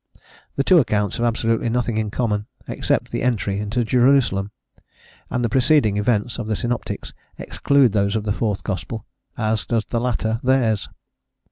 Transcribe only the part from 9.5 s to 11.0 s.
does the latter theirs.